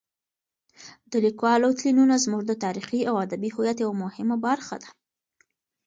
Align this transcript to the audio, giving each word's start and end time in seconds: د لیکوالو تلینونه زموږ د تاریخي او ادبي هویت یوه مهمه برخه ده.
د 1.11 1.13
لیکوالو 1.25 1.75
تلینونه 1.77 2.15
زموږ 2.25 2.43
د 2.47 2.53
تاریخي 2.63 3.01
او 3.09 3.15
ادبي 3.25 3.49
هویت 3.55 3.77
یوه 3.83 3.95
مهمه 4.03 4.35
برخه 4.47 4.75
ده. 4.83 4.89